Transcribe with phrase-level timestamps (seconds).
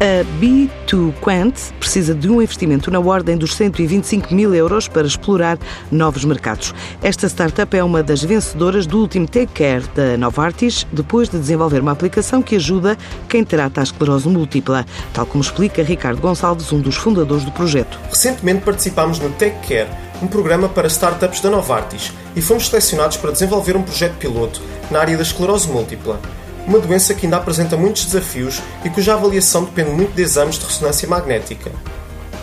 [0.00, 5.58] A B2Quant precisa de um investimento na ordem dos 125 mil euros para explorar
[5.90, 6.72] novos mercados.
[7.02, 11.80] Esta startup é uma das vencedoras do último Take Care da Novartis, depois de desenvolver
[11.80, 12.96] uma aplicação que ajuda
[13.28, 17.98] quem trata a esclerose múltipla, tal como explica Ricardo Gonçalves, um dos fundadores do projeto.
[18.08, 19.88] Recentemente participámos no Take Care,
[20.22, 25.00] um programa para startups da Novartis, e fomos selecionados para desenvolver um projeto piloto na
[25.00, 26.20] área da esclerose múltipla
[26.68, 30.66] uma doença que ainda apresenta muitos desafios e cuja avaliação depende muito de exames de
[30.66, 31.72] ressonância magnética.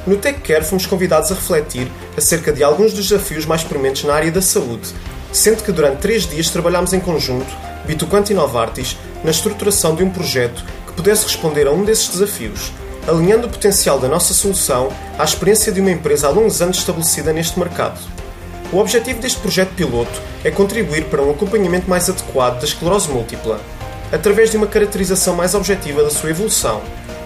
[0.07, 4.31] No TechCare fomos convidados a refletir acerca de alguns dos desafios mais prementes na área
[4.31, 4.93] da saúde,
[5.31, 7.45] sendo que durante três dias trabalhámos em conjunto,
[7.85, 12.71] Bituquant e Novartis, na estruturação de um projeto que pudesse responder a um desses desafios,
[13.07, 14.89] alinhando o potencial da nossa solução
[15.19, 17.99] à experiência de uma empresa há longos anos estabelecida neste mercado.
[18.73, 23.59] O objetivo deste projeto piloto é contribuir para um acompanhamento mais adequado da esclerose múltipla,
[24.11, 26.81] através de uma caracterização mais objetiva da sua evolução,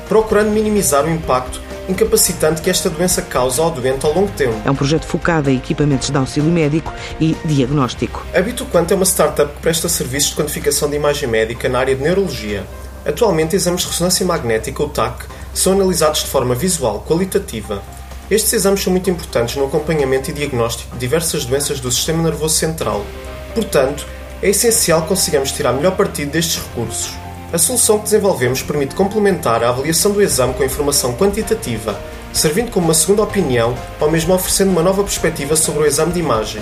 [0.08, 4.56] procurando minimizar o impacto incapacitante que esta doença causa ao doente ao longo tempo.
[4.64, 8.24] É um projeto focado em equipamentos de auxílio médico e diagnóstico.
[8.34, 11.96] A Bituquant é uma startup que presta serviços de quantificação de imagem médica na área
[11.96, 12.64] de neurologia.
[13.06, 17.82] Atualmente, exames de ressonância magnética, ou TAC, são analisados de forma visual, qualitativa.
[18.30, 22.56] Estes exames são muito importantes no acompanhamento e diagnóstico de diversas doenças do sistema nervoso
[22.56, 23.04] central.
[23.56, 24.06] Portanto,
[24.42, 27.14] é essencial que consigamos tirar melhor partido destes recursos.
[27.52, 32.00] A solução que desenvolvemos permite complementar a avaliação do exame com informação quantitativa,
[32.32, 36.20] servindo como uma segunda opinião ou mesmo oferecendo uma nova perspectiva sobre o exame de
[36.20, 36.62] imagem.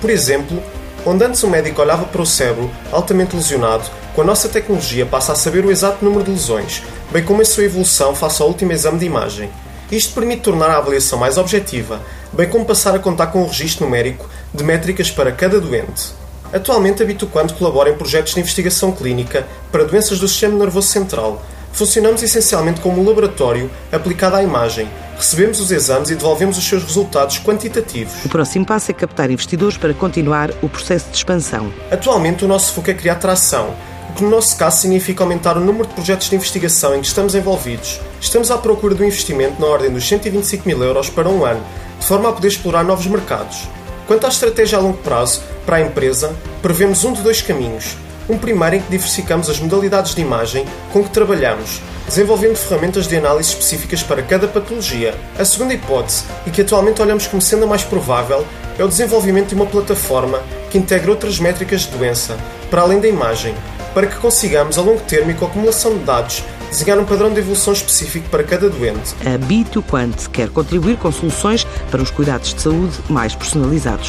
[0.00, 0.62] Por exemplo,
[1.06, 5.32] onde antes o médico olhava para o cérebro altamente lesionado, com a nossa tecnologia passa
[5.32, 8.72] a saber o exato número de lesões, bem como a sua evolução face ao último
[8.72, 9.50] exame de imagem.
[9.90, 12.00] Isto permite tornar a avaliação mais objetiva,
[12.32, 16.21] bem como passar a contar com um registro numérico de métricas para cada doente.
[16.52, 21.42] Atualmente a Bituquanto colabora em projetos de investigação clínica para doenças do sistema nervoso central.
[21.72, 24.86] Funcionamos essencialmente como um laboratório aplicado à imagem.
[25.16, 28.12] Recebemos os exames e devolvemos os seus resultados quantitativos.
[28.26, 31.72] O próximo passo é captar investidores para continuar o processo de expansão.
[31.90, 33.74] Atualmente o nosso foco é criar tração,
[34.10, 37.06] o que no nosso caso significa aumentar o número de projetos de investigação em que
[37.06, 37.98] estamos envolvidos.
[38.20, 41.64] Estamos à procura de um investimento na ordem dos 125 mil euros para um ano,
[41.98, 43.66] de forma a poder explorar novos mercados.
[44.06, 47.96] Quanto à estratégia a longo prazo, para a empresa, prevemos um de dois caminhos.
[48.28, 53.16] Um primeiro em que diversificamos as modalidades de imagem com que trabalhamos, desenvolvendo ferramentas de
[53.16, 55.14] análise específicas para cada patologia.
[55.38, 58.44] A segunda hipótese, e que atualmente olhamos como sendo a mais provável,
[58.78, 62.36] é o desenvolvimento de uma plataforma que integre outras métricas de doença,
[62.70, 63.54] para além da imagem,
[63.94, 67.30] para que consigamos, a longo termo e com a acumulação de dados, desenhar um padrão
[67.30, 69.14] de evolução específico para cada doente.
[69.20, 74.08] A B2Quant quer contribuir com soluções para os cuidados de saúde mais personalizados.